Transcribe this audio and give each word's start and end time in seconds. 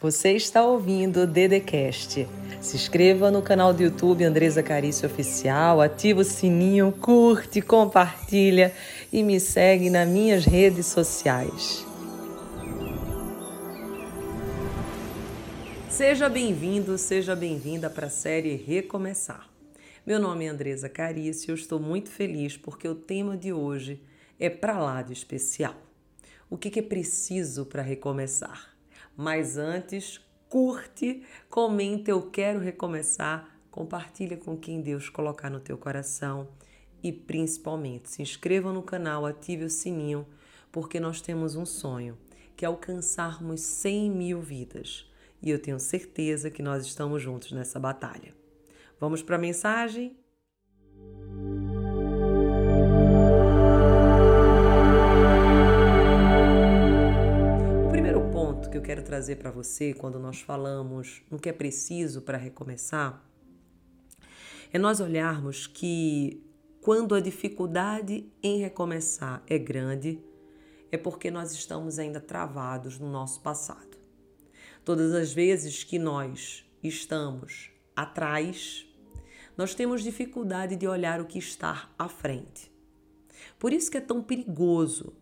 Você 0.00 0.30
está 0.34 0.64
ouvindo 0.64 1.22
o 1.22 1.26
Dedecast. 1.26 2.24
Se 2.60 2.76
inscreva 2.76 3.32
no 3.32 3.42
canal 3.42 3.74
do 3.74 3.82
YouTube 3.82 4.22
Andresa 4.22 4.62
Carício 4.62 5.08
Oficial, 5.08 5.80
ativa 5.80 6.20
o 6.20 6.24
sininho, 6.24 6.92
curte, 6.92 7.60
compartilha 7.60 8.72
e 9.12 9.24
me 9.24 9.40
segue 9.40 9.90
nas 9.90 10.08
minhas 10.08 10.44
redes 10.44 10.86
sociais. 10.86 11.84
Seja 15.88 16.28
bem-vindo, 16.28 16.96
seja 16.96 17.34
bem-vinda 17.34 17.90
para 17.90 18.06
a 18.06 18.10
série 18.10 18.54
Recomeçar. 18.54 19.50
Meu 20.06 20.20
nome 20.20 20.44
é 20.44 20.48
Andresa 20.48 20.88
Carício 20.88 21.50
e 21.50 21.50
eu 21.50 21.56
estou 21.56 21.80
muito 21.80 22.08
feliz 22.08 22.56
porque 22.56 22.86
o 22.86 22.94
tema 22.94 23.36
de 23.36 23.52
hoje 23.52 24.00
é 24.38 24.48
para 24.48 24.78
lá 24.78 25.02
de 25.02 25.12
especial. 25.12 25.74
O 26.48 26.56
que 26.56 26.78
é 26.78 26.82
preciso 26.82 27.66
para 27.66 27.82
recomeçar? 27.82 28.77
Mas 29.20 29.58
antes, 29.58 30.20
curte, 30.48 31.24
comenta, 31.50 32.08
eu 32.08 32.30
quero 32.30 32.60
recomeçar, 32.60 33.52
compartilha 33.68 34.36
com 34.36 34.56
quem 34.56 34.80
Deus 34.80 35.08
colocar 35.08 35.50
no 35.50 35.58
teu 35.58 35.76
coração 35.76 36.46
e 37.02 37.10
principalmente 37.10 38.08
se 38.08 38.22
inscreva 38.22 38.72
no 38.72 38.80
canal, 38.80 39.26
ative 39.26 39.64
o 39.64 39.70
sininho, 39.70 40.24
porque 40.70 41.00
nós 41.00 41.20
temos 41.20 41.56
um 41.56 41.66
sonho, 41.66 42.16
que 42.56 42.64
é 42.64 42.68
alcançarmos 42.68 43.60
100 43.60 44.08
mil 44.08 44.40
vidas. 44.40 45.10
E 45.42 45.50
eu 45.50 45.58
tenho 45.60 45.80
certeza 45.80 46.48
que 46.48 46.62
nós 46.62 46.86
estamos 46.86 47.20
juntos 47.20 47.50
nessa 47.50 47.80
batalha. 47.80 48.32
Vamos 49.00 49.20
para 49.20 49.34
a 49.34 49.40
mensagem? 49.40 50.16
Eu 58.78 58.82
quero 58.82 59.02
trazer 59.02 59.36
para 59.36 59.50
você 59.50 59.92
quando 59.92 60.18
nós 60.18 60.40
falamos 60.40 61.22
no 61.30 61.38
que 61.38 61.48
é 61.48 61.52
preciso 61.52 62.22
para 62.22 62.38
recomeçar 62.38 63.28
é 64.72 64.78
nós 64.78 65.00
olharmos 65.00 65.66
que 65.66 66.44
quando 66.80 67.14
a 67.14 67.20
dificuldade 67.20 68.30
em 68.42 68.58
recomeçar 68.58 69.42
é 69.46 69.58
grande, 69.58 70.22
é 70.92 70.96
porque 70.96 71.30
nós 71.30 71.52
estamos 71.52 71.98
ainda 71.98 72.20
travados 72.20 72.98
no 72.98 73.10
nosso 73.10 73.40
passado. 73.40 73.98
Todas 74.84 75.12
as 75.12 75.32
vezes 75.32 75.82
que 75.84 75.98
nós 75.98 76.64
estamos 76.82 77.70
atrás, 77.96 78.86
nós 79.56 79.74
temos 79.74 80.02
dificuldade 80.02 80.76
de 80.76 80.86
olhar 80.86 81.20
o 81.20 81.26
que 81.26 81.38
está 81.38 81.90
à 81.98 82.08
frente. 82.08 82.70
Por 83.58 83.72
isso 83.72 83.90
que 83.90 83.96
é 83.96 84.00
tão 84.00 84.22
perigoso 84.22 85.12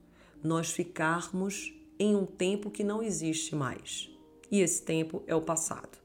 nós 0.43 0.71
ficarmos 0.71 1.76
em 1.99 2.15
um 2.15 2.27
tempo 2.27 2.71
que 2.71 2.85
não 2.85 3.03
existe 3.03 3.55
mais. 3.55 4.11
E 4.51 4.61
esse 4.61 4.83
tempo 4.83 5.23
é 5.27 5.35
o 5.35 5.41
passado. 5.41 5.99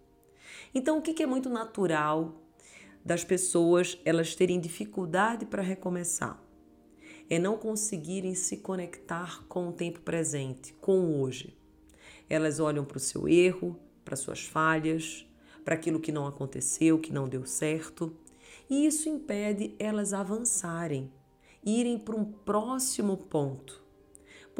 Então, 0.74 0.98
o 0.98 1.02
que 1.02 1.22
é 1.22 1.26
muito 1.26 1.50
natural 1.50 2.42
das 3.04 3.24
pessoas 3.24 3.98
elas 4.06 4.36
terem 4.36 4.60
dificuldade 4.60 5.46
para 5.46 5.62
recomeçar? 5.62 6.42
É 7.30 7.40
não 7.40 7.58
conseguirem 7.58 8.36
se 8.36 8.58
conectar 8.58 9.44
com 9.48 9.70
o 9.70 9.74
tempo 9.74 10.02
presente, 10.02 10.74
com 10.74 11.00
o 11.00 11.22
hoje. 11.22 11.58
Elas 12.30 12.60
olham 12.60 12.86
para 12.86 12.98
o 12.98 13.02
seu 13.02 13.28
erro, 13.28 13.78
para 14.04 14.16
suas 14.16 14.44
falhas, 14.44 15.26
para 15.64 15.76
aquilo 15.76 16.00
que 16.00 16.12
não 16.12 16.26
aconteceu, 16.26 17.00
que 17.00 17.14
não 17.14 17.28
deu 17.28 17.46
certo, 17.46 18.16
e 18.70 18.86
isso 18.86 19.08
impede 19.08 19.76
elas 19.78 20.14
avançarem, 20.14 21.12
irem 21.64 21.98
para 21.98 22.16
um 22.16 22.26
próximo 22.26 23.18
ponto 23.18 23.81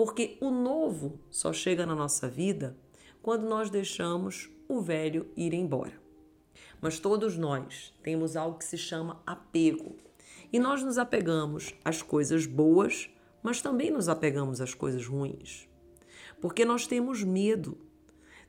porque 0.04 0.36
o 0.42 0.50
novo 0.50 1.20
só 1.30 1.54
chega 1.54 1.86
na 1.86 1.94
nossa 1.94 2.28
vida 2.28 2.76
quando 3.22 3.48
nós 3.48 3.70
deixamos 3.70 4.50
o 4.68 4.82
velho 4.82 5.28
ir 5.38 5.54
embora. 5.54 5.94
Mas 6.82 6.98
todos 6.98 7.38
nós 7.38 7.94
temos 8.02 8.36
algo 8.36 8.58
que 8.58 8.66
se 8.66 8.80
chama 8.80 9.22
apego. 9.28 9.96
E 10.52 10.58
nós 10.58 10.82
nos 10.82 10.98
apegamos 10.98 11.76
às 11.86 12.02
coisas 12.02 12.48
boas, 12.48 13.12
mas 13.44 13.62
também 13.62 13.92
nos 13.92 14.10
apegamos 14.10 14.60
às 14.60 14.74
coisas 14.74 15.06
ruins. 15.06 15.70
Porque 16.42 16.66
nós 16.66 16.88
temos 16.88 17.24
medo. 17.24 17.78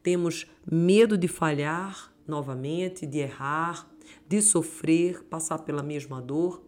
Temos 0.02 0.50
medo 0.64 1.18
de 1.18 1.28
falhar 1.28 2.14
novamente, 2.26 3.04
de 3.04 3.18
errar, 3.18 3.94
de 4.26 4.40
sofrer, 4.40 5.22
passar 5.24 5.58
pela 5.58 5.82
mesma 5.82 6.18
dor, 6.18 6.62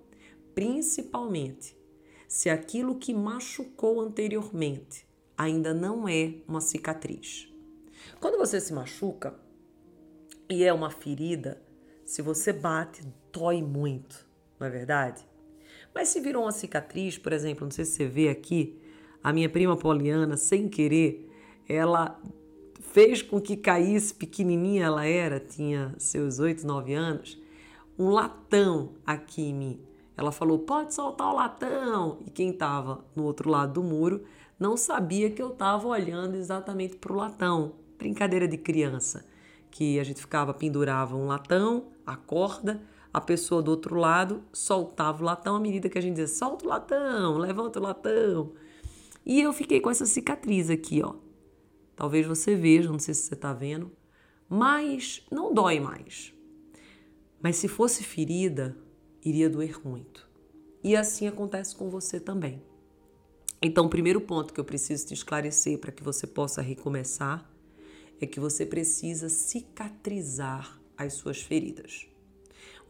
principalmente 0.54 1.74
se 2.28 2.50
aquilo 2.50 2.96
que 2.96 3.14
machucou 3.14 4.00
anteriormente 4.00 5.06
ainda 5.36 5.74
não 5.74 6.08
é 6.08 6.34
uma 6.46 6.60
cicatriz. 6.60 7.52
Quando 8.20 8.38
você 8.38 8.60
se 8.60 8.72
machuca 8.72 9.34
e 10.48 10.64
é 10.64 10.72
uma 10.72 10.90
ferida, 10.90 11.60
se 12.04 12.22
você 12.22 12.52
bate, 12.52 13.02
dói 13.32 13.62
muito, 13.62 14.26
não 14.58 14.66
é 14.66 14.70
verdade? 14.70 15.26
Mas 15.94 16.08
se 16.08 16.20
virou 16.20 16.42
uma 16.42 16.52
cicatriz, 16.52 17.16
por 17.16 17.32
exemplo, 17.32 17.64
não 17.64 17.70
sei 17.70 17.84
se 17.84 17.92
você 17.92 18.06
vê 18.06 18.28
aqui, 18.28 18.78
a 19.22 19.32
minha 19.32 19.48
prima 19.48 19.76
Poliana, 19.76 20.36
sem 20.36 20.68
querer, 20.68 21.30
ela 21.68 22.20
fez 22.80 23.22
com 23.22 23.40
que 23.40 23.56
caísse, 23.56 24.12
pequenininha 24.12 24.84
ela 24.84 25.06
era, 25.06 25.40
tinha 25.40 25.94
seus 25.98 26.38
8, 26.38 26.66
9 26.66 26.94
anos, 26.94 27.40
um 27.98 28.10
latão 28.10 28.94
aqui 29.06 29.42
em 29.42 29.54
mim. 29.54 29.80
Ela 30.16 30.32
falou: 30.32 30.58
pode 30.58 30.94
soltar 30.94 31.28
o 31.28 31.36
latão. 31.36 32.18
E 32.26 32.30
quem 32.30 32.50
estava 32.50 33.04
no 33.14 33.24
outro 33.24 33.50
lado 33.50 33.74
do 33.74 33.82
muro 33.82 34.24
não 34.58 34.76
sabia 34.76 35.30
que 35.30 35.42
eu 35.42 35.48
estava 35.48 35.86
olhando 35.86 36.36
exatamente 36.36 36.96
para 36.96 37.12
o 37.12 37.16
latão. 37.16 37.72
Brincadeira 37.98 38.46
de 38.46 38.56
criança, 38.56 39.26
que 39.70 39.98
a 39.98 40.04
gente 40.04 40.20
ficava, 40.20 40.54
pendurava 40.54 41.16
um 41.16 41.26
latão, 41.26 41.88
a 42.06 42.16
corda, 42.16 42.82
a 43.12 43.20
pessoa 43.20 43.62
do 43.62 43.70
outro 43.70 43.94
lado 43.94 44.42
soltava 44.52 45.22
o 45.22 45.26
latão 45.26 45.56
à 45.56 45.60
medida 45.60 45.88
que 45.88 45.98
a 45.98 46.02
gente 46.02 46.16
dizia: 46.16 46.36
solta 46.36 46.64
o 46.64 46.68
latão, 46.68 47.38
levanta 47.38 47.78
o 47.78 47.82
latão. 47.82 48.52
E 49.24 49.40
eu 49.40 49.52
fiquei 49.52 49.80
com 49.80 49.90
essa 49.90 50.06
cicatriz 50.06 50.68
aqui, 50.68 51.02
ó. 51.02 51.14
Talvez 51.96 52.26
você 52.26 52.54
veja, 52.54 52.90
não 52.90 52.98
sei 52.98 53.14
se 53.14 53.22
você 53.22 53.34
está 53.34 53.52
vendo, 53.52 53.90
mas 54.48 55.24
não 55.30 55.54
dói 55.54 55.80
mais. 55.80 56.34
Mas 57.40 57.56
se 57.56 57.68
fosse 57.68 58.02
ferida, 58.02 58.76
iria 59.24 59.48
doer 59.48 59.80
muito. 59.84 60.28
E 60.82 60.94
assim 60.94 61.26
acontece 61.26 61.74
com 61.74 61.88
você 61.88 62.20
também. 62.20 62.62
Então, 63.62 63.86
o 63.86 63.90
primeiro 63.90 64.20
ponto 64.20 64.52
que 64.52 64.60
eu 64.60 64.64
preciso 64.64 65.06
te 65.06 65.14
esclarecer 65.14 65.78
para 65.78 65.90
que 65.90 66.02
você 66.02 66.26
possa 66.26 66.60
recomeçar 66.60 67.50
é 68.20 68.26
que 68.26 68.38
você 68.38 68.66
precisa 68.66 69.28
cicatrizar 69.28 70.78
as 70.96 71.14
suas 71.14 71.40
feridas. 71.40 72.06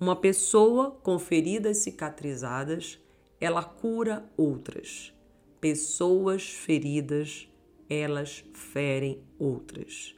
Uma 0.01 0.17
pessoa 0.17 0.91
com 0.91 1.19
feridas 1.19 1.79
cicatrizadas, 1.79 2.99
ela 3.41 3.63
cura 3.63 4.29
outras. 4.37 5.13
Pessoas 5.61 6.49
feridas, 6.49 7.49
elas 7.89 8.45
ferem 8.53 9.23
outras. 9.39 10.15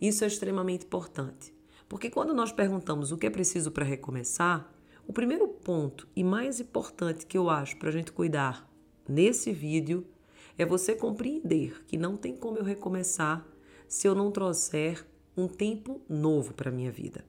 Isso 0.00 0.24
é 0.24 0.26
extremamente 0.26 0.84
importante, 0.84 1.54
porque 1.88 2.10
quando 2.10 2.34
nós 2.34 2.52
perguntamos 2.52 3.10
o 3.10 3.16
que 3.16 3.26
é 3.26 3.30
preciso 3.30 3.70
para 3.70 3.84
recomeçar, 3.84 4.73
o 5.06 5.12
primeiro 5.12 5.46
ponto 5.48 6.08
e 6.16 6.24
mais 6.24 6.60
importante 6.60 7.26
que 7.26 7.36
eu 7.36 7.50
acho 7.50 7.76
para 7.78 7.90
a 7.90 7.92
gente 7.92 8.10
cuidar 8.10 8.68
nesse 9.08 9.52
vídeo 9.52 10.06
é 10.56 10.64
você 10.64 10.94
compreender 10.94 11.84
que 11.86 11.98
não 11.98 12.16
tem 12.16 12.34
como 12.34 12.56
eu 12.56 12.64
recomeçar 12.64 13.46
se 13.86 14.08
eu 14.08 14.14
não 14.14 14.30
trouxer 14.30 15.04
um 15.36 15.46
tempo 15.46 16.00
novo 16.08 16.54
para 16.54 16.70
minha 16.70 16.90
vida. 16.90 17.24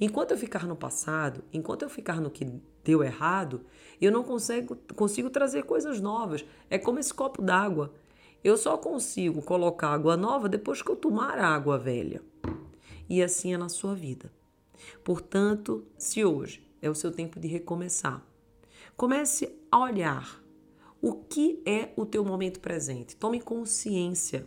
Enquanto 0.00 0.30
eu 0.30 0.38
ficar 0.38 0.66
no 0.66 0.76
passado, 0.76 1.44
enquanto 1.52 1.82
eu 1.82 1.90
ficar 1.90 2.20
no 2.20 2.30
que 2.30 2.60
deu 2.84 3.02
errado, 3.02 3.62
eu 4.00 4.10
não 4.10 4.22
consigo, 4.22 4.76
consigo 4.94 5.30
trazer 5.30 5.64
coisas 5.64 6.00
novas. 6.00 6.44
É 6.70 6.78
como 6.78 6.98
esse 6.98 7.12
copo 7.12 7.42
d'água. 7.42 7.92
Eu 8.44 8.56
só 8.56 8.76
consigo 8.76 9.42
colocar 9.42 9.88
água 9.88 10.16
nova 10.16 10.48
depois 10.48 10.82
que 10.82 10.90
eu 10.90 10.96
tomar 10.96 11.38
a 11.38 11.48
água 11.48 11.78
velha. 11.78 12.22
E 13.08 13.22
assim 13.22 13.54
é 13.54 13.58
na 13.58 13.68
sua 13.68 13.94
vida. 13.94 14.32
Portanto, 15.04 15.84
se 15.96 16.24
hoje 16.24 16.71
é 16.82 16.90
o 16.90 16.94
seu 16.94 17.12
tempo 17.12 17.38
de 17.38 17.48
recomeçar. 17.48 18.26
Comece 18.96 19.56
a 19.70 19.78
olhar 19.78 20.42
o 21.00 21.14
que 21.14 21.62
é 21.64 21.92
o 21.96 22.04
teu 22.04 22.24
momento 22.24 22.60
presente. 22.60 23.16
Tome 23.16 23.40
consciência 23.40 24.46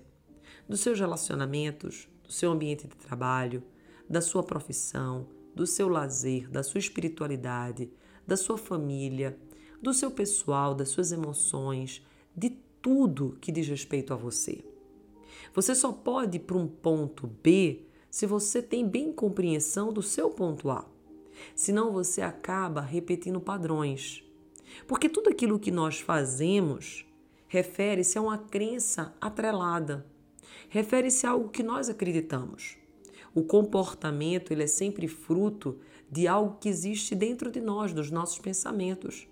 dos 0.68 0.82
seus 0.82 1.00
relacionamentos, 1.00 2.08
do 2.24 2.32
seu 2.32 2.52
ambiente 2.52 2.88
de 2.88 2.96
trabalho, 2.96 3.64
da 4.10 4.22
sua 4.22 4.44
profissão, 4.44 5.28
do 5.56 5.66
seu 5.66 5.88
lazer, 5.88 6.50
da 6.50 6.62
sua 6.62 6.80
espiritualidade, 6.80 7.90
da 8.28 8.36
sua 8.36 8.58
família, 8.58 9.40
do 9.82 9.94
seu 9.94 10.12
pessoal, 10.12 10.76
das 10.76 10.90
suas 10.90 11.12
emoções, 11.12 12.06
de 12.36 12.50
tudo 12.82 13.38
que 13.40 13.52
diz 13.52 13.68
respeito 13.68 14.14
a 14.14 14.18
você. 14.18 14.64
Você 15.54 15.74
só 15.74 15.92
pode 15.92 16.38
ir 16.38 16.42
para 16.42 16.58
um 16.58 16.68
ponto 16.68 17.28
B 17.28 17.86
se 18.10 18.26
você 18.26 18.62
tem 18.62 18.88
bem 18.88 19.12
compreensão 19.12 19.92
do 19.92 20.02
seu 20.02 20.30
ponto 20.30 20.70
A. 20.70 20.95
Senão 21.56 21.92
você 21.92 22.22
acaba 22.22 22.82
repetindo 22.82 23.40
padrões. 23.40 24.24
Porque 24.88 25.10
tudo 25.10 25.30
aquilo 25.30 25.60
que 25.60 25.72
nós 25.72 26.00
fazemos 26.00 27.06
refere-se 27.48 28.18
a 28.18 28.22
uma 28.22 28.38
crença 28.38 29.16
atrelada, 29.22 30.06
refere-se 30.70 31.26
a 31.26 31.32
algo 31.32 31.50
que 31.50 31.64
nós 31.64 31.90
acreditamos. 31.90 32.78
O 33.34 33.44
comportamento 33.44 34.52
ele 34.52 34.64
é 34.64 34.68
sempre 34.68 35.08
fruto 35.08 35.80
de 36.10 36.28
algo 36.28 36.58
que 36.60 36.70
existe 36.70 37.16
dentro 37.16 37.52
de 37.52 37.60
nós, 37.60 37.94
dos 37.94 38.10
nossos 38.10 38.40
pensamentos. 38.40 39.28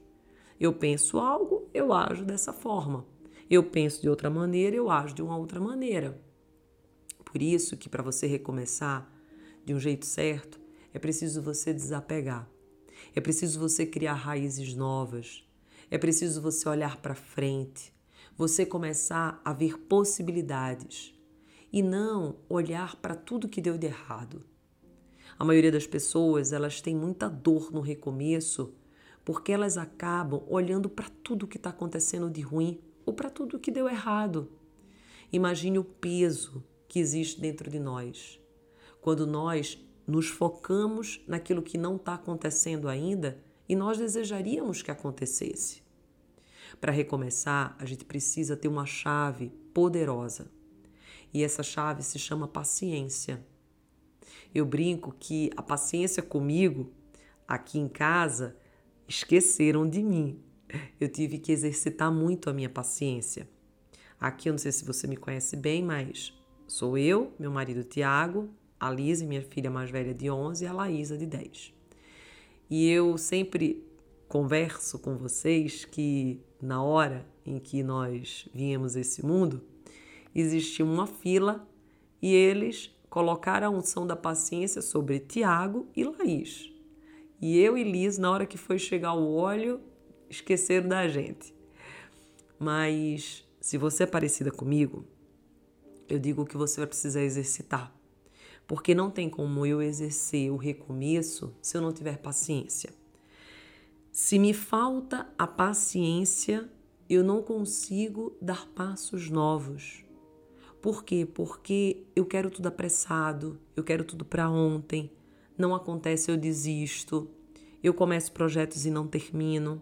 Eu 0.59 0.73
penso 0.73 1.19
algo, 1.19 1.67
eu 1.73 1.93
ajo 1.93 2.25
dessa 2.25 2.53
forma. 2.53 3.05
Eu 3.49 3.63
penso 3.63 4.01
de 4.01 4.09
outra 4.09 4.29
maneira, 4.29 4.75
eu 4.75 4.89
ajo 4.89 5.13
de 5.13 5.21
uma 5.21 5.37
outra 5.37 5.59
maneira. 5.59 6.19
Por 7.23 7.41
isso 7.41 7.77
que 7.77 7.89
para 7.89 8.03
você 8.03 8.27
recomeçar 8.27 9.09
de 9.65 9.73
um 9.73 9.79
jeito 9.79 10.05
certo, 10.05 10.59
é 10.93 10.99
preciso 10.99 11.41
você 11.41 11.73
desapegar. 11.73 12.47
É 13.15 13.19
preciso 13.19 13.59
você 13.59 13.85
criar 13.85 14.13
raízes 14.13 14.75
novas. 14.75 15.43
É 15.89 15.97
preciso 15.97 16.41
você 16.41 16.69
olhar 16.69 16.97
para 16.97 17.15
frente, 17.15 17.93
você 18.37 18.65
começar 18.65 19.41
a 19.43 19.53
ver 19.53 19.77
possibilidades 19.77 21.13
e 21.71 21.81
não 21.81 22.37
olhar 22.47 22.95
para 22.97 23.15
tudo 23.15 23.49
que 23.49 23.61
deu 23.61 23.77
de 23.77 23.87
errado. 23.87 24.45
A 25.37 25.43
maioria 25.43 25.71
das 25.71 25.87
pessoas, 25.87 26.53
elas 26.53 26.79
têm 26.79 26.95
muita 26.95 27.27
dor 27.27 27.71
no 27.71 27.81
recomeço 27.81 28.73
porque 29.25 29.51
elas 29.51 29.77
acabam 29.77 30.43
olhando 30.47 30.89
para 30.89 31.09
tudo 31.23 31.47
que 31.47 31.57
está 31.57 31.69
acontecendo 31.69 32.29
de 32.29 32.41
ruim 32.41 32.79
ou 33.05 33.13
para 33.13 33.29
tudo 33.29 33.59
que 33.59 33.71
deu 33.71 33.89
errado. 33.89 34.51
Imagine 35.31 35.79
o 35.79 35.83
peso 35.83 36.63
que 36.87 36.99
existe 36.99 37.41
dentro 37.41 37.69
de 37.69 37.79
nós. 37.79 38.39
Quando 39.01 39.25
nós 39.25 39.77
nos 40.05 40.27
focamos 40.27 41.21
naquilo 41.27 41.61
que 41.61 41.77
não 41.77 41.95
está 41.95 42.15
acontecendo 42.15 42.89
ainda 42.89 43.41
e 43.67 43.75
nós 43.75 43.97
desejaríamos 43.97 44.81
que 44.81 44.91
acontecesse. 44.91 45.81
Para 46.79 46.91
recomeçar, 46.91 47.75
a 47.79 47.85
gente 47.85 48.03
precisa 48.03 48.57
ter 48.57 48.67
uma 48.67 48.85
chave 48.85 49.49
poderosa. 49.73 50.51
E 51.33 51.43
essa 51.43 51.63
chave 51.63 52.03
se 52.03 52.19
chama 52.19 52.47
paciência. 52.47 53.43
Eu 54.53 54.65
brinco 54.65 55.15
que 55.17 55.49
a 55.55 55.63
paciência 55.63 56.21
comigo, 56.21 56.91
aqui 57.47 57.79
em 57.79 57.87
casa, 57.87 58.55
esqueceram 59.07 59.89
de 59.89 60.03
mim. 60.03 60.39
Eu 60.99 61.07
tive 61.07 61.37
que 61.37 61.51
exercitar 61.51 62.11
muito 62.11 62.49
a 62.49 62.53
minha 62.53 62.69
paciência. 62.69 63.49
Aqui, 64.19 64.49
eu 64.49 64.53
não 64.53 64.57
sei 64.57 64.71
se 64.71 64.85
você 64.85 65.07
me 65.07 65.17
conhece 65.17 65.55
bem, 65.55 65.83
mas 65.83 66.33
sou 66.67 66.97
eu, 66.97 67.33
meu 67.37 67.51
marido 67.51 67.83
Tiago, 67.83 68.49
a 68.79 68.89
Lise, 68.89 69.25
minha 69.25 69.41
filha 69.41 69.69
mais 69.69 69.89
velha 69.89 70.13
de 70.13 70.29
11, 70.29 70.63
e 70.63 70.67
a 70.67 70.73
Laísa 70.73 71.17
de 71.17 71.25
10. 71.25 71.73
E 72.69 72.89
eu 72.89 73.17
sempre 73.17 73.85
converso 74.27 74.97
com 74.99 75.15
vocês 75.15 75.85
que 75.85 76.41
na 76.61 76.81
hora 76.81 77.25
em 77.45 77.59
que 77.59 77.83
nós 77.83 78.47
viemos 78.53 78.95
esse 78.95 79.25
mundo, 79.25 79.61
existia 80.33 80.85
uma 80.85 81.05
fila 81.05 81.67
e 82.21 82.33
eles 82.33 82.89
colocaram 83.09 83.67
a 83.67 83.77
unção 83.77 84.07
da 84.07 84.15
paciência 84.15 84.81
sobre 84.81 85.19
Tiago 85.19 85.87
e 85.95 86.03
Laís. 86.03 86.71
E 87.41 87.59
eu 87.59 87.77
e 87.77 87.83
Liz, 87.83 88.17
na 88.17 88.31
hora 88.31 88.45
que 88.45 88.57
foi 88.57 88.79
chegar 88.79 89.13
o 89.13 89.35
óleo, 89.35 89.81
esqueceram 90.29 90.87
da 90.87 91.07
gente. 91.07 91.53
Mas 92.57 93.45
se 93.59 93.77
você 93.77 94.03
é 94.03 94.07
parecida 94.07 94.49
comigo, 94.49 95.05
eu 96.07 96.17
digo 96.17 96.45
que 96.45 96.55
você 96.55 96.79
vai 96.79 96.87
precisar 96.87 97.21
exercitar. 97.21 97.93
Porque 98.67 98.95
não 98.95 99.09
tem 99.11 99.29
como 99.29 99.65
eu 99.65 99.81
exercer 99.81 100.51
o 100.51 100.57
recomeço 100.57 101.53
se 101.61 101.77
eu 101.77 101.81
não 101.81 101.91
tiver 101.91 102.17
paciência. 102.17 102.93
Se 104.11 104.37
me 104.37 104.53
falta 104.53 105.27
a 105.37 105.47
paciência, 105.47 106.69
eu 107.09 107.23
não 107.23 107.41
consigo 107.41 108.37
dar 108.41 108.67
passos 108.67 109.29
novos. 109.29 110.05
Por 110.81 111.03
quê? 111.03 111.25
Porque 111.25 112.03
eu 112.15 112.25
quero 112.25 112.49
tudo 112.49 112.67
apressado, 112.67 113.59
eu 113.75 113.83
quero 113.83 114.03
tudo 114.03 114.25
para 114.25 114.49
ontem. 114.49 115.11
Não 115.57 115.73
acontece, 115.73 116.29
eu 116.29 116.37
desisto. 116.37 117.29
Eu 117.81 117.93
começo 117.93 118.31
projetos 118.31 118.85
e 118.85 118.91
não 118.91 119.07
termino. 119.07 119.81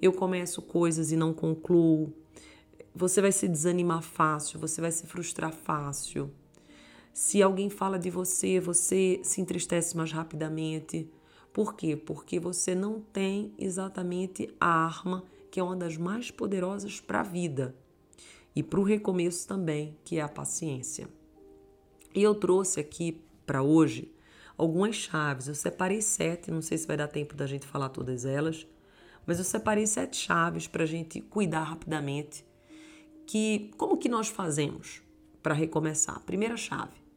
Eu 0.00 0.12
começo 0.12 0.62
coisas 0.62 1.12
e 1.12 1.16
não 1.16 1.32
concluo. 1.32 2.12
Você 2.94 3.20
vai 3.20 3.32
se 3.32 3.46
desanimar 3.46 4.02
fácil, 4.02 4.58
você 4.58 4.80
vai 4.80 4.90
se 4.90 5.06
frustrar 5.06 5.52
fácil. 5.52 6.32
Se 7.18 7.42
alguém 7.42 7.68
fala 7.68 7.98
de 7.98 8.10
você, 8.10 8.60
você 8.60 9.20
se 9.24 9.40
entristece 9.40 9.96
mais 9.96 10.12
rapidamente. 10.12 11.10
Por 11.52 11.74
quê? 11.74 11.96
Porque 11.96 12.38
você 12.38 12.76
não 12.76 13.00
tem 13.00 13.52
exatamente 13.58 14.48
a 14.60 14.68
arma 14.68 15.24
que 15.50 15.58
é 15.58 15.62
uma 15.62 15.74
das 15.74 15.96
mais 15.96 16.30
poderosas 16.30 17.00
para 17.00 17.18
a 17.18 17.24
vida 17.24 17.74
e 18.54 18.62
para 18.62 18.78
o 18.78 18.84
recomeço 18.84 19.48
também, 19.48 19.98
que 20.04 20.18
é 20.18 20.20
a 20.22 20.28
paciência. 20.28 21.08
E 22.14 22.22
eu 22.22 22.36
trouxe 22.36 22.78
aqui 22.78 23.20
para 23.44 23.64
hoje 23.64 24.14
algumas 24.56 24.94
chaves. 24.94 25.48
Eu 25.48 25.56
separei 25.56 26.00
sete, 26.00 26.52
não 26.52 26.62
sei 26.62 26.78
se 26.78 26.86
vai 26.86 26.96
dar 26.96 27.08
tempo 27.08 27.34
da 27.34 27.48
gente 27.48 27.66
falar 27.66 27.88
todas 27.88 28.24
elas, 28.24 28.64
mas 29.26 29.38
eu 29.38 29.44
separei 29.44 29.88
sete 29.88 30.16
chaves 30.16 30.68
para 30.68 30.84
a 30.84 30.86
gente 30.86 31.20
cuidar 31.20 31.64
rapidamente. 31.64 32.46
Que 33.26 33.72
como 33.76 33.98
que 33.98 34.08
nós 34.08 34.28
fazemos 34.28 35.02
para 35.42 35.52
recomeçar? 35.52 36.20
Primeira 36.20 36.56
chave. 36.56 37.07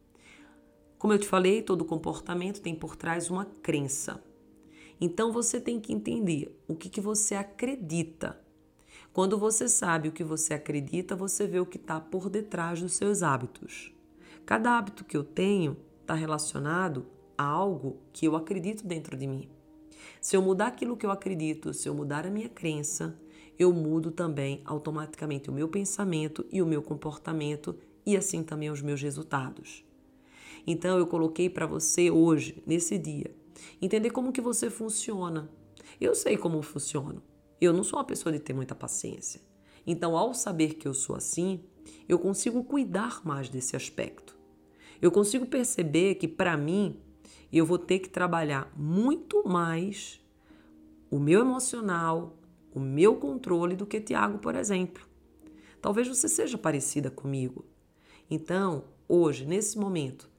Como 1.02 1.12
eu 1.12 1.18
te 1.18 1.26
falei, 1.26 1.62
todo 1.62 1.84
comportamento 1.84 2.60
tem 2.60 2.76
por 2.76 2.94
trás 2.94 3.28
uma 3.28 3.44
crença. 3.44 4.22
Então 5.00 5.32
você 5.32 5.60
tem 5.60 5.80
que 5.80 5.92
entender 5.92 6.56
o 6.68 6.76
que, 6.76 6.88
que 6.88 7.00
você 7.00 7.34
acredita. 7.34 8.40
Quando 9.12 9.36
você 9.36 9.68
sabe 9.68 10.08
o 10.08 10.12
que 10.12 10.22
você 10.22 10.54
acredita, 10.54 11.16
você 11.16 11.44
vê 11.44 11.58
o 11.58 11.66
que 11.66 11.76
está 11.76 11.98
por 11.98 12.30
detrás 12.30 12.80
dos 12.80 12.92
seus 12.92 13.20
hábitos. 13.20 13.92
Cada 14.46 14.78
hábito 14.78 15.04
que 15.04 15.16
eu 15.16 15.24
tenho 15.24 15.76
está 16.02 16.14
relacionado 16.14 17.04
a 17.36 17.42
algo 17.42 17.96
que 18.12 18.24
eu 18.24 18.36
acredito 18.36 18.86
dentro 18.86 19.16
de 19.16 19.26
mim. 19.26 19.48
Se 20.20 20.36
eu 20.36 20.40
mudar 20.40 20.68
aquilo 20.68 20.96
que 20.96 21.04
eu 21.04 21.10
acredito, 21.10 21.74
se 21.74 21.88
eu 21.88 21.94
mudar 21.96 22.28
a 22.28 22.30
minha 22.30 22.48
crença, 22.48 23.18
eu 23.58 23.72
mudo 23.72 24.12
também 24.12 24.62
automaticamente 24.64 25.50
o 25.50 25.52
meu 25.52 25.66
pensamento 25.66 26.46
e 26.48 26.62
o 26.62 26.66
meu 26.66 26.80
comportamento 26.80 27.76
e 28.06 28.16
assim 28.16 28.44
também 28.44 28.70
os 28.70 28.80
meus 28.80 29.02
resultados. 29.02 29.84
Então 30.66 30.98
eu 30.98 31.06
coloquei 31.06 31.50
para 31.50 31.66
você 31.66 32.10
hoje, 32.10 32.62
nesse 32.66 32.98
dia, 32.98 33.34
entender 33.80 34.10
como 34.10 34.32
que 34.32 34.40
você 34.40 34.70
funciona. 34.70 35.50
Eu 36.00 36.14
sei 36.14 36.36
como 36.36 36.62
funciono. 36.62 37.22
Eu 37.60 37.72
não 37.72 37.84
sou 37.84 37.98
uma 37.98 38.04
pessoa 38.04 38.32
de 38.32 38.40
ter 38.40 38.52
muita 38.52 38.74
paciência. 38.74 39.40
Então, 39.86 40.16
ao 40.16 40.32
saber 40.32 40.74
que 40.74 40.86
eu 40.86 40.94
sou 40.94 41.16
assim, 41.16 41.64
eu 42.08 42.18
consigo 42.18 42.64
cuidar 42.64 43.24
mais 43.24 43.48
desse 43.48 43.76
aspecto. 43.76 44.36
Eu 45.00 45.10
consigo 45.10 45.46
perceber 45.46 46.14
que 46.16 46.28
para 46.28 46.56
mim 46.56 47.00
eu 47.52 47.66
vou 47.66 47.78
ter 47.78 47.98
que 47.98 48.08
trabalhar 48.08 48.72
muito 48.76 49.46
mais 49.46 50.20
o 51.10 51.18
meu 51.18 51.40
emocional, 51.40 52.38
o 52.74 52.80
meu 52.80 53.16
controle 53.16 53.76
do 53.76 53.86
que 53.86 54.00
Tiago, 54.00 54.38
por 54.38 54.54
exemplo. 54.54 55.06
Talvez 55.80 56.08
você 56.08 56.28
seja 56.28 56.56
parecida 56.56 57.10
comigo. 57.10 57.64
Então, 58.30 58.84
hoje, 59.08 59.44
nesse 59.44 59.78
momento, 59.78 60.30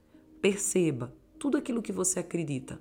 perceba 0.44 1.10
tudo 1.38 1.56
aquilo 1.56 1.80
que 1.80 1.90
você 1.90 2.20
acredita 2.20 2.78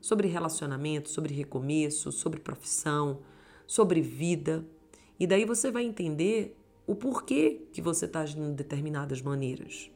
sobre 0.00 0.26
relacionamento, 0.26 1.10
sobre 1.10 1.34
recomeço, 1.34 2.10
sobre 2.10 2.40
profissão, 2.40 3.20
sobre 3.66 4.00
vida. 4.00 4.66
E 5.20 5.26
daí 5.26 5.44
você 5.44 5.70
vai 5.70 5.84
entender 5.84 6.56
o 6.86 6.94
porquê 6.94 7.60
que 7.74 7.82
você 7.82 8.06
está 8.06 8.20
agindo 8.20 8.48
de 8.48 8.54
determinadas 8.54 9.20
maneiras. 9.20 9.90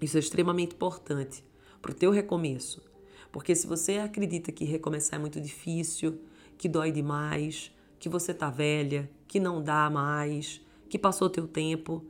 Isso 0.00 0.16
é 0.16 0.20
extremamente 0.20 0.74
importante 0.74 1.44
para 1.82 1.90
o 1.90 1.94
teu 1.94 2.10
recomeço. 2.10 2.82
Porque 3.30 3.54
se 3.54 3.66
você 3.66 3.98
acredita 3.98 4.50
que 4.50 4.64
recomeçar 4.64 5.18
é 5.18 5.20
muito 5.20 5.38
difícil, 5.38 6.18
que 6.56 6.66
dói 6.66 6.90
demais, 6.90 7.70
que 7.98 8.08
você 8.08 8.32
está 8.32 8.48
velha, 8.48 9.10
que 9.28 9.38
não 9.38 9.62
dá 9.62 9.90
mais, 9.90 10.62
que 10.88 10.98
passou 10.98 11.28
teu 11.28 11.46
tempo, 11.46 12.02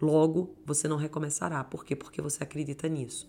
logo 0.00 0.56
você 0.64 0.88
não 0.88 0.96
recomeçará. 0.96 1.62
Por 1.62 1.84
quê? 1.84 1.94
Porque 1.94 2.22
você 2.22 2.42
acredita 2.42 2.88
nisso. 2.88 3.28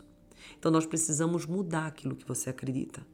Então 0.57 0.71
nós 0.71 0.85
precisamos 0.85 1.45
mudar 1.45 1.87
aquilo 1.87 2.15
que 2.15 2.27
você 2.27 2.49
acredita. 2.49 3.05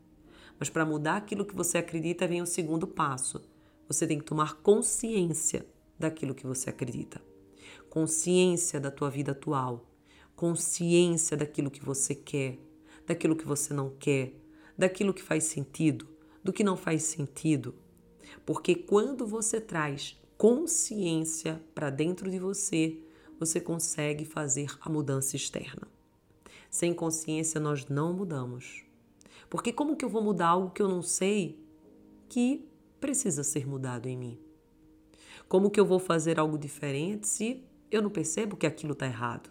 Mas 0.59 0.69
para 0.69 0.85
mudar 0.85 1.17
aquilo 1.17 1.45
que 1.45 1.55
você 1.55 1.77
acredita 1.77 2.27
vem 2.27 2.41
o 2.41 2.45
segundo 2.45 2.87
passo. 2.87 3.41
Você 3.87 4.05
tem 4.05 4.19
que 4.19 4.25
tomar 4.25 4.55
consciência 4.55 5.65
daquilo 5.97 6.35
que 6.35 6.45
você 6.45 6.69
acredita. 6.69 7.21
Consciência 7.89 8.79
da 8.79 8.91
tua 8.91 9.09
vida 9.09 9.31
atual, 9.31 9.89
consciência 10.35 11.37
daquilo 11.37 11.71
que 11.71 11.83
você 11.83 12.13
quer, 12.13 12.59
daquilo 13.05 13.35
que 13.35 13.47
você 13.47 13.73
não 13.73 13.89
quer, 13.89 14.33
daquilo 14.77 15.13
que 15.13 15.23
faz 15.23 15.45
sentido, 15.45 16.07
do 16.43 16.51
que 16.51 16.63
não 16.63 16.75
faz 16.75 17.03
sentido. 17.03 17.73
Porque 18.45 18.75
quando 18.75 19.25
você 19.25 19.59
traz 19.59 20.19
consciência 20.37 21.61
para 21.73 21.89
dentro 21.89 22.29
de 22.29 22.37
você, 22.37 22.99
você 23.39 23.59
consegue 23.59 24.25
fazer 24.25 24.77
a 24.81 24.89
mudança 24.89 25.35
externa. 25.35 25.87
Sem 26.69 26.93
consciência 26.93 27.59
nós 27.59 27.87
não 27.87 28.13
mudamos. 28.13 28.83
Porque 29.49 29.71
como 29.71 29.95
que 29.95 30.03
eu 30.03 30.09
vou 30.09 30.21
mudar 30.21 30.47
algo 30.47 30.71
que 30.71 30.81
eu 30.81 30.87
não 30.87 31.01
sei 31.01 31.63
que 32.27 32.67
precisa 32.99 33.43
ser 33.43 33.67
mudado 33.67 34.07
em 34.07 34.17
mim? 34.17 34.39
Como 35.47 35.71
que 35.71 35.79
eu 35.79 35.85
vou 35.85 35.99
fazer 35.99 36.39
algo 36.39 36.57
diferente 36.57 37.27
se 37.27 37.63
eu 37.89 38.01
não 38.01 38.09
percebo 38.09 38.57
que 38.57 38.67
aquilo 38.67 38.93
está 38.93 39.05
errado? 39.05 39.49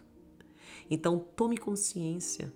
Então 0.89 1.17
tome 1.35 1.57
consciência 1.57 2.53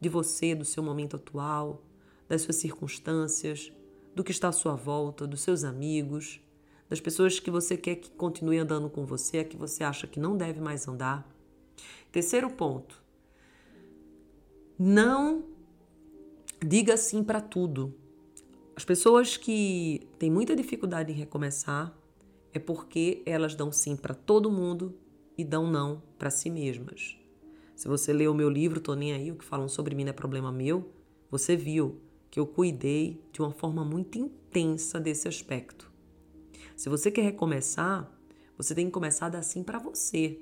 de 0.00 0.08
você, 0.08 0.54
do 0.54 0.64
seu 0.64 0.82
momento 0.82 1.16
atual, 1.16 1.84
das 2.28 2.42
suas 2.42 2.56
circunstâncias, 2.56 3.72
do 4.14 4.24
que 4.24 4.32
está 4.32 4.48
à 4.48 4.52
sua 4.52 4.74
volta, 4.74 5.26
dos 5.26 5.42
seus 5.42 5.62
amigos, 5.62 6.40
das 6.92 7.00
pessoas 7.00 7.40
que 7.40 7.50
você 7.50 7.74
quer 7.74 7.94
que 7.94 8.10
continue 8.10 8.58
andando 8.58 8.90
com 8.90 9.06
você, 9.06 9.38
a 9.38 9.44
que 9.44 9.56
você 9.56 9.82
acha 9.82 10.06
que 10.06 10.20
não 10.20 10.36
deve 10.36 10.60
mais 10.60 10.86
andar. 10.86 11.26
Terceiro 12.12 12.50
ponto. 12.50 13.02
Não 14.78 15.42
diga 16.62 16.98
sim 16.98 17.24
para 17.24 17.40
tudo. 17.40 17.94
As 18.76 18.84
pessoas 18.84 19.38
que 19.38 20.06
têm 20.18 20.30
muita 20.30 20.54
dificuldade 20.54 21.10
em 21.10 21.14
recomeçar 21.14 21.96
é 22.52 22.58
porque 22.58 23.22
elas 23.24 23.54
dão 23.54 23.72
sim 23.72 23.96
para 23.96 24.12
todo 24.12 24.52
mundo 24.52 24.94
e 25.38 25.42
dão 25.42 25.66
não 25.66 26.02
para 26.18 26.28
si 26.28 26.50
mesmas. 26.50 27.16
Se 27.74 27.88
você 27.88 28.12
leu 28.12 28.32
o 28.32 28.34
meu 28.34 28.50
livro 28.50 28.82
Tô 28.82 28.94
Nem 28.94 29.14
Aí, 29.14 29.32
o 29.32 29.36
que 29.36 29.46
falam 29.46 29.66
sobre 29.66 29.94
mim 29.94 30.04
não 30.04 30.10
é 30.10 30.12
problema 30.12 30.52
meu, 30.52 30.92
você 31.30 31.56
viu 31.56 32.02
que 32.30 32.38
eu 32.38 32.46
cuidei 32.46 33.18
de 33.32 33.40
uma 33.40 33.50
forma 33.50 33.82
muito 33.82 34.18
intensa 34.18 35.00
desse 35.00 35.26
aspecto. 35.26 35.91
Se 36.82 36.88
você 36.88 37.12
quer 37.12 37.22
recomeçar, 37.22 38.10
você 38.58 38.74
tem 38.74 38.86
que 38.86 38.90
começar 38.90 39.26
a 39.26 39.28
dar 39.28 39.42
sim 39.44 39.62
para 39.62 39.78
você. 39.78 40.40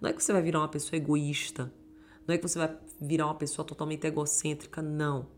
Não 0.00 0.10
é 0.10 0.12
que 0.12 0.20
você 0.20 0.32
vai 0.32 0.42
virar 0.42 0.58
uma 0.58 0.68
pessoa 0.68 0.96
egoísta, 0.96 1.72
não 2.26 2.34
é 2.34 2.38
que 2.38 2.42
você 2.42 2.58
vai 2.58 2.76
virar 3.00 3.26
uma 3.26 3.36
pessoa 3.36 3.64
totalmente 3.64 4.04
egocêntrica, 4.04 4.82
não. 4.82 5.28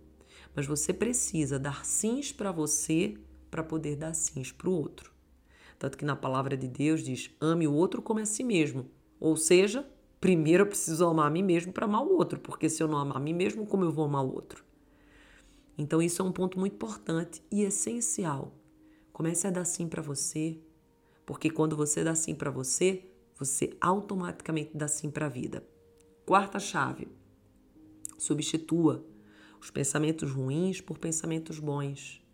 Mas 0.56 0.64
você 0.64 0.90
precisa 0.90 1.58
dar 1.58 1.84
sims 1.84 2.32
para 2.32 2.50
você 2.50 3.18
para 3.50 3.62
poder 3.62 3.96
dar 3.96 4.14
sims 4.14 4.50
para 4.50 4.70
o 4.70 4.72
outro. 4.72 5.12
Tanto 5.78 5.98
que 5.98 6.04
na 6.06 6.16
palavra 6.16 6.56
de 6.56 6.66
Deus 6.66 7.02
diz: 7.02 7.30
ame 7.38 7.68
o 7.68 7.74
outro 7.74 8.00
como 8.00 8.20
a 8.20 8.24
si 8.24 8.42
mesmo. 8.42 8.86
Ou 9.20 9.36
seja, 9.36 9.86
primeiro 10.18 10.62
eu 10.62 10.66
preciso 10.66 11.04
amar 11.04 11.26
a 11.26 11.30
mim 11.30 11.42
mesmo 11.42 11.74
para 11.74 11.84
amar 11.84 12.02
o 12.02 12.16
outro, 12.16 12.40
porque 12.40 12.70
se 12.70 12.82
eu 12.82 12.88
não 12.88 12.96
amar 12.96 13.18
a 13.18 13.20
mim 13.20 13.34
mesmo, 13.34 13.66
como 13.66 13.84
eu 13.84 13.92
vou 13.92 14.06
amar 14.06 14.24
o 14.24 14.32
outro? 14.32 14.64
Então, 15.76 16.00
isso 16.00 16.22
é 16.22 16.24
um 16.24 16.32
ponto 16.32 16.58
muito 16.58 16.72
importante 16.72 17.42
e 17.52 17.64
essencial. 17.64 18.54
Comece 19.18 19.48
a 19.48 19.50
dar 19.50 19.64
sim 19.64 19.88
para 19.88 20.00
você, 20.00 20.60
porque 21.26 21.50
quando 21.50 21.76
você 21.76 22.04
dá 22.04 22.14
sim 22.14 22.36
para 22.36 22.52
você, 22.52 23.02
você 23.36 23.76
automaticamente 23.80 24.76
dá 24.76 24.86
sim 24.86 25.10
para 25.10 25.26
a 25.26 25.28
vida. 25.28 25.66
Quarta 26.24 26.60
chave: 26.60 27.08
substitua 28.16 29.04
os 29.60 29.72
pensamentos 29.72 30.30
ruins 30.30 30.80
por 30.80 30.98
pensamentos 30.98 31.58
bons. 31.58 32.24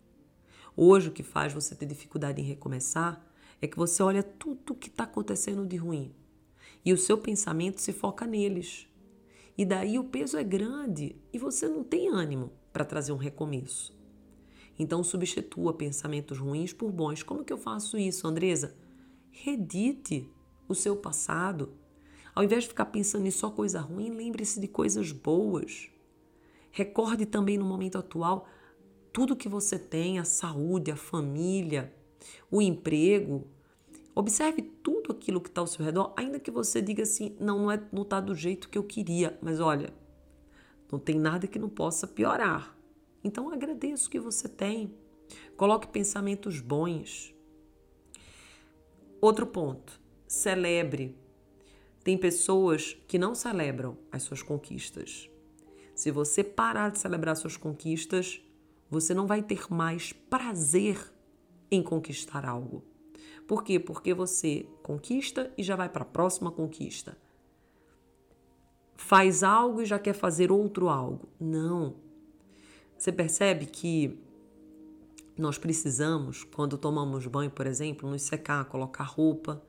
Hoje, 0.77 1.09
o 1.09 1.11
que 1.11 1.23
faz 1.23 1.51
você 1.51 1.73
ter 1.73 1.87
dificuldade 1.87 2.39
em 2.39 2.45
recomeçar 2.45 3.33
é 3.59 3.65
que 3.65 3.77
você 3.77 4.03
olha 4.03 4.21
tudo 4.21 4.73
o 4.73 4.75
que 4.75 4.89
está 4.89 5.05
acontecendo 5.05 5.65
de 5.65 5.77
ruim 5.77 6.13
e 6.85 6.93
o 6.93 6.97
seu 6.99 7.17
pensamento 7.17 7.81
se 7.81 7.93
foca 7.93 8.27
neles. 8.27 8.87
E 9.57 9.65
daí 9.65 9.97
o 9.97 10.03
peso 10.03 10.37
é 10.37 10.43
grande 10.43 11.15
e 11.33 11.39
você 11.39 11.67
não 11.67 11.83
tem 11.83 12.09
ânimo 12.09 12.51
para 12.71 12.85
trazer 12.85 13.11
um 13.11 13.17
recomeço. 13.17 14.04
Então 14.77 15.03
substitua 15.03 15.73
pensamentos 15.73 16.37
ruins 16.37 16.73
por 16.73 16.91
bons. 16.91 17.23
Como 17.23 17.43
que 17.43 17.53
eu 17.53 17.57
faço 17.57 17.97
isso, 17.97 18.27
Andresa? 18.27 18.75
Redite 19.31 20.29
o 20.67 20.75
seu 20.75 20.95
passado. 20.95 21.73
Ao 22.33 22.43
invés 22.43 22.63
de 22.63 22.69
ficar 22.69 22.85
pensando 22.85 23.25
em 23.25 23.31
só 23.31 23.49
coisa 23.49 23.79
ruim, 23.79 24.09
lembre-se 24.09 24.59
de 24.59 24.67
coisas 24.67 25.11
boas. 25.11 25.89
Recorde 26.71 27.25
também 27.25 27.57
no 27.57 27.65
momento 27.65 27.97
atual 27.97 28.47
tudo 29.13 29.35
que 29.35 29.47
você 29.47 29.79
tem, 29.79 30.19
a 30.19 30.25
saúde, 30.25 30.91
a 30.91 30.95
família, 30.97 31.93
o 32.51 32.61
emprego, 32.61 33.47
Observe 34.15 34.61
tudo 34.61 35.11
aquilo 35.11 35.41
que 35.41 35.49
está 35.49 35.59
ao 35.59 35.67
seu 35.67 35.83
redor, 35.83 36.13
ainda 36.15 36.39
que 36.39 36.49
você 36.49 36.81
diga 36.81 37.03
assim, 37.03 37.35
não, 37.37 37.59
não, 37.59 37.71
é, 37.71 37.83
não 37.91 38.03
está 38.03 38.21
do 38.21 38.33
jeito 38.33 38.69
que 38.69 38.77
eu 38.77 38.83
queria, 38.83 39.37
mas 39.41 39.59
olha, 39.59 39.93
não 40.89 40.97
tem 40.97 41.19
nada 41.19 41.47
que 41.47 41.59
não 41.59 41.67
possa 41.67 42.07
piorar. 42.07 42.74
Então 43.25 43.49
agradeça 43.49 44.05
o 44.05 44.11
que 44.11 44.19
você 44.19 44.47
tem. 44.47 44.95
Coloque 45.57 45.87
pensamentos 45.87 46.59
bons. 46.59 47.33
Outro 49.19 49.47
ponto, 49.47 49.99
celebre. 50.27 51.17
Tem 52.03 52.19
pessoas 52.19 52.95
que 53.07 53.17
não 53.17 53.33
celebram 53.33 53.97
as 54.11 54.21
suas 54.21 54.43
conquistas. 54.43 55.27
Se 55.95 56.11
você 56.11 56.43
parar 56.43 56.91
de 56.91 56.99
celebrar 56.99 57.35
suas 57.35 57.57
conquistas, 57.57 58.39
você 58.91 59.11
não 59.11 59.25
vai 59.25 59.41
ter 59.41 59.73
mais 59.73 60.13
prazer 60.13 61.11
em 61.71 61.81
conquistar 61.81 62.45
algo. 62.45 62.83
Por 63.47 63.63
quê? 63.63 63.79
Porque 63.79 64.13
você 64.13 64.69
conquista 64.83 65.51
e 65.57 65.63
já 65.63 65.75
vai 65.75 65.89
para 65.89 66.03
a 66.03 66.05
próxima 66.05 66.51
conquista. 66.51 67.17
Faz 68.95 69.41
algo 69.41 69.81
e 69.81 69.85
já 69.85 69.97
quer 69.97 70.13
fazer 70.13 70.51
outro 70.51 70.89
algo. 70.89 71.27
Não. 71.39 72.04
Você 73.05 73.11
percebe 73.11 73.67
que 73.67 74.17
nós 75.37 75.59
precisamos, 75.59 76.43
quando 76.43 76.75
tomamos 76.75 77.27
banho, 77.27 77.51
por 77.51 77.67
exemplo, 77.67 78.09
nos 78.09 78.23
secar, 78.23 78.65
colocar 78.65 79.03
roupa. 79.03 79.61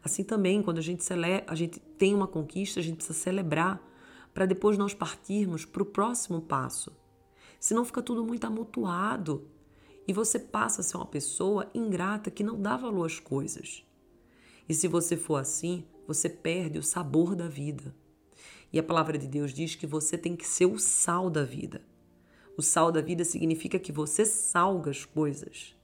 Assim 0.00 0.22
também, 0.22 0.62
quando 0.62 0.78
a 0.78 0.80
gente, 0.80 1.02
celebra, 1.02 1.44
a 1.48 1.56
gente 1.56 1.80
tem 1.80 2.14
uma 2.14 2.28
conquista, 2.28 2.78
a 2.78 2.82
gente 2.84 2.98
precisa 2.98 3.18
celebrar 3.18 3.82
para 4.32 4.46
depois 4.46 4.78
nós 4.78 4.94
partirmos 4.94 5.64
para 5.64 5.82
o 5.82 5.86
próximo 5.86 6.40
passo. 6.40 6.96
Senão 7.58 7.84
fica 7.84 8.00
tudo 8.00 8.24
muito 8.24 8.44
amontoado 8.44 9.48
e 10.06 10.12
você 10.12 10.38
passa 10.38 10.80
a 10.80 10.84
ser 10.84 10.98
uma 10.98 11.06
pessoa 11.06 11.68
ingrata 11.74 12.30
que 12.30 12.44
não 12.44 12.62
dá 12.62 12.76
valor 12.76 13.06
às 13.06 13.18
coisas. 13.18 13.84
E 14.68 14.72
se 14.72 14.86
você 14.86 15.16
for 15.16 15.34
assim, 15.34 15.84
você 16.06 16.28
perde 16.28 16.78
o 16.78 16.82
sabor 16.84 17.34
da 17.34 17.48
vida. 17.48 17.92
E 18.72 18.78
a 18.78 18.84
palavra 18.84 19.18
de 19.18 19.26
Deus 19.26 19.52
diz 19.52 19.74
que 19.74 19.84
você 19.84 20.16
tem 20.16 20.36
que 20.36 20.46
ser 20.46 20.66
o 20.66 20.78
sal 20.78 21.28
da 21.28 21.42
vida. 21.42 21.82
O 22.58 22.62
sal 22.62 22.90
da 22.90 23.00
vida 23.00 23.24
significa 23.24 23.78
que 23.78 23.92
você 23.92 24.24
salga 24.24 24.90
as 24.90 25.04
coisas 25.04 25.76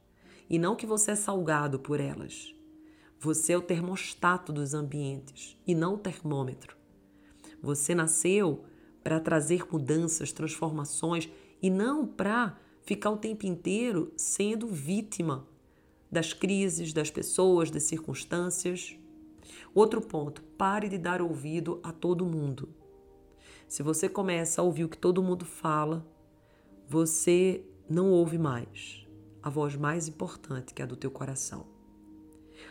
e 0.51 0.59
não 0.59 0.75
que 0.75 0.85
você 0.85 1.13
é 1.13 1.15
salgado 1.15 1.79
por 1.79 2.01
elas. 2.01 2.53
Você 3.21 3.53
é 3.53 3.57
o 3.57 3.63
termostato 3.63 4.53
dos 4.53 4.75
ambientes 4.75 5.57
e 5.65 5.73
não 5.73 5.95
o 5.95 5.99
termômetro. 5.99 6.77
Você 7.63 7.95
nasceu 7.95 8.65
para 9.05 9.21
trazer 9.21 9.65
mudanças, 9.71 10.33
transformações 10.33 11.31
e 11.63 11.71
não 11.71 12.05
para 12.09 12.59
ficar 12.83 13.11
o 13.11 13.19
tempo 13.19 13.47
inteiro 13.47 14.13
sendo 14.17 14.67
vítima 14.67 15.47
das 16.11 16.33
crises, 16.33 16.93
das 16.93 17.09
pessoas, 17.09 17.71
das 17.71 17.85
circunstâncias. 17.85 18.99
Outro 19.73 20.01
ponto, 20.01 20.43
pare 20.59 20.89
de 20.89 20.99
dar 20.99 21.23
ouvido 21.23 21.79
a 21.85 21.93
todo 21.93 22.27
mundo. 22.27 22.69
Se 23.69 23.81
você 23.81 24.09
começa 24.09 24.61
a 24.61 24.65
ouvir 24.65 24.83
o 24.83 24.89
que 24.89 24.99
todo 24.99 25.23
mundo 25.23 25.45
fala, 25.45 26.05
você 26.89 27.65
não 27.89 28.11
ouve 28.11 28.39
mais 28.39 29.05
a 29.45 29.51
voz 29.51 29.77
mais 29.77 30.09
importante, 30.09 30.73
que 30.73 30.81
é 30.81 30.87
a 30.87 30.89
do 30.89 30.97
teu 30.97 31.11
coração. 31.11 31.67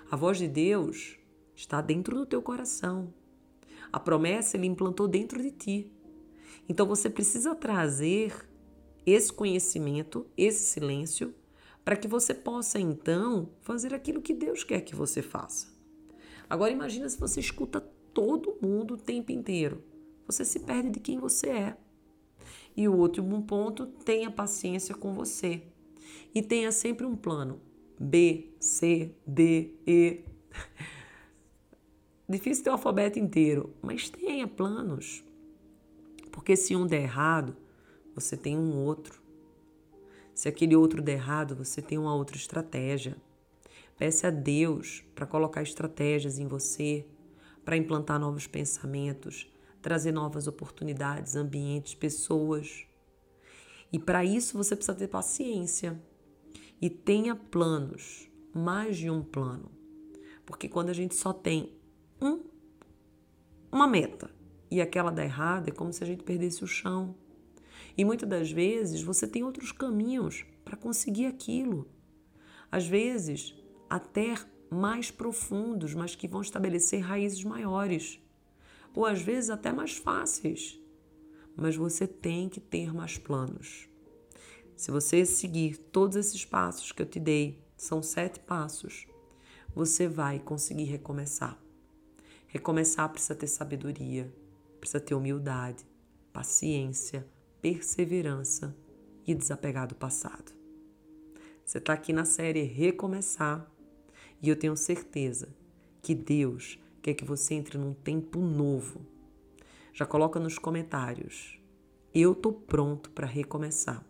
A 0.10 0.16
voz 0.16 0.40
de 0.40 0.48
Deus 0.48 1.20
está 1.56 1.80
dentro 1.82 2.18
do 2.18 2.26
teu 2.26 2.42
coração. 2.42 3.14
A 3.92 4.00
promessa 4.00 4.58
ele 4.58 4.66
implantou 4.66 5.08
dentro 5.08 5.40
de 5.40 5.52
ti. 5.52 5.92
Então 6.68 6.88
você 6.88 7.12
precisa 7.12 7.54
trazer 7.54 8.50
esse 9.06 9.32
conhecimento, 9.32 10.26
esse 10.36 10.64
silêncio, 10.64 11.36
para 11.86 11.96
que 11.96 12.08
você 12.08 12.34
possa 12.34 12.80
então 12.80 13.50
fazer 13.62 13.94
aquilo 13.94 14.20
que 14.20 14.34
Deus 14.34 14.64
quer 14.64 14.82
que 14.82 14.96
você 14.96 15.22
faça. 15.22 15.68
Agora 16.50 16.72
imagina 16.72 17.08
se 17.08 17.20
você 17.20 17.40
escuta 17.40 17.82
todo 18.16 18.58
mundo 18.60 18.96
o 18.96 18.98
tempo 18.98 19.32
inteiro. 19.32 19.84
Você 20.26 20.44
se 20.44 20.62
perde 20.62 20.90
de 20.90 21.00
quem 21.00 21.20
você 21.20 21.50
é. 21.50 21.78
E 22.76 22.88
o 22.88 22.94
último 22.94 23.44
ponto, 23.44 23.86
tenha 23.86 24.32
paciência 24.32 24.96
com 24.96 25.14
você. 25.14 25.62
E 26.34 26.42
tenha 26.42 26.72
sempre 26.72 27.06
um 27.06 27.16
plano. 27.16 27.62
B, 28.00 28.54
C, 28.60 29.14
D, 29.26 29.76
E. 29.86 30.24
Difícil 32.28 32.64
ter 32.64 32.70
o 32.70 32.74
alfabeto 32.74 33.20
inteiro, 33.20 33.74
mas 33.82 34.10
tenha 34.10 34.48
planos. 34.48 35.24
Porque 36.32 36.56
se 36.56 36.76
um 36.76 36.88
der 36.88 37.04
errado, 37.04 37.56
você 38.16 38.36
tem 38.36 38.58
um 38.58 38.76
outro. 38.76 39.22
Se 40.34 40.50
aquele 40.50 40.76
outro 40.76 41.02
der 41.02 41.14
errado, 41.14 41.56
você 41.56 41.82
tem 41.82 41.98
uma 41.98 42.16
outra 42.16 42.36
estratégia. 42.36 43.16
Peça 43.98 44.30
a 44.30 44.32
Deus 44.32 45.04
para 45.14 45.28
colocar 45.28 45.62
estratégias 45.62 46.40
em 46.40 46.48
você, 46.48 47.06
para 47.64 47.78
implantar 47.78 48.20
novos 48.20 48.48
pensamentos, 48.48 49.53
trazer 49.84 50.14
novas 50.14 50.48
oportunidades, 50.48 51.36
ambientes, 51.36 51.94
pessoas. 51.94 52.88
E 53.92 54.00
para 54.00 54.26
isso 54.26 54.58
você 54.58 54.76
precisa 54.76 54.98
ter 54.98 55.10
paciência 55.10 56.02
e 56.82 56.90
tenha 56.90 57.36
planos, 57.36 58.28
mais 58.54 58.98
de 58.98 59.10
um 59.10 59.22
plano. 59.22 59.70
Porque 60.46 60.70
quando 60.70 60.90
a 60.90 60.94
gente 60.94 61.16
só 61.16 61.34
tem 61.34 61.78
um, 62.22 62.40
uma 63.72 63.86
meta 63.86 64.32
e 64.72 64.82
aquela 64.82 65.12
dá 65.12 65.24
errado, 65.24 65.68
é 65.68 65.72
como 65.72 65.92
se 65.92 66.04
a 66.04 66.08
gente 66.08 66.24
perdesse 66.24 66.64
o 66.64 66.68
chão. 66.68 67.16
E 67.98 68.06
muitas 68.06 68.28
das 68.28 68.52
vezes 68.52 69.04
você 69.04 69.28
tem 69.28 69.44
outros 69.44 69.72
caminhos 69.72 70.46
para 70.64 70.78
conseguir 70.78 71.26
aquilo. 71.26 71.88
Às 72.72 72.88
vezes, 72.88 73.54
até 73.90 74.34
mais 74.72 75.12
profundos, 75.12 75.94
mas 75.94 76.16
que 76.16 76.28
vão 76.28 76.42
estabelecer 76.42 77.02
raízes 77.02 77.44
maiores. 77.44 78.23
Ou 78.96 79.06
às 79.06 79.22
vezes 79.22 79.50
até 79.50 79.72
mais 79.72 79.96
fáceis. 79.98 80.80
mas 81.56 81.76
você 81.76 82.08
tem 82.08 82.50
que 82.50 82.60
ter 82.60 82.92
mais 82.92 83.20
planos. 83.20 83.88
Se 84.76 84.90
você 84.90 85.24
seguir 85.24 85.78
todos 85.78 86.18
esses 86.18 86.44
passos 86.44 86.92
que 86.92 87.02
eu 87.02 87.06
te 87.06 87.20
dei, 87.20 87.64
são 87.78 88.02
sete 88.02 88.40
passos, 88.40 89.06
você 89.76 90.08
vai 90.08 90.40
conseguir 90.40 90.86
recomeçar. 90.86 91.62
Recomeçar 92.48 93.10
precisa 93.10 93.36
ter 93.36 93.48
sabedoria, 93.48 94.34
precisa 94.80 95.00
ter 95.00 95.14
humildade, 95.14 95.86
paciência, 96.32 97.28
perseverança 97.62 98.76
e 99.26 99.34
desapegar 99.34 99.88
do 99.88 99.96
passado. 99.96 100.52
Você 101.64 101.78
está 101.78 101.94
aqui 101.94 102.12
na 102.12 102.26
série 102.26 102.64
Recomeçar 102.64 103.72
e 104.42 104.50
eu 104.50 104.56
tenho 104.56 104.76
certeza 104.76 105.56
que 106.02 106.14
Deus 106.14 106.78
quer 107.04 107.14
que 107.14 107.26
você 107.26 107.54
entre 107.54 107.78
num 107.78 107.94
tempo 107.94 108.40
novo. 108.40 109.02
Já 109.94 110.06
coloca 110.06 110.40
nos 110.40 110.58
comentários. 110.58 111.60
Eu 112.16 112.34
tô 112.34 112.52
pronto 112.52 113.12
para 113.12 113.28
recomeçar. 113.28 114.04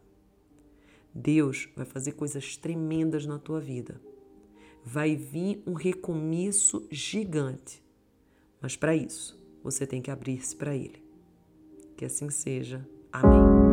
Deus 1.14 1.68
vai 1.76 1.86
fazer 1.86 2.14
coisas 2.14 2.56
tremendas 2.56 3.26
na 3.26 3.40
tua 3.40 3.60
vida. 3.60 4.00
Vai 4.86 5.16
vir 5.16 5.62
um 5.66 5.74
recomeço 5.74 6.88
gigante. 6.92 7.84
Mas 8.62 8.76
para 8.76 8.96
isso, 8.96 9.38
você 9.64 9.86
tem 9.88 10.02
que 10.02 10.12
abrir-se 10.12 10.56
para 10.56 10.76
Ele. 10.76 11.04
Que 11.98 12.06
assim 12.06 12.30
seja. 12.30 12.88
Amém. 13.12 13.73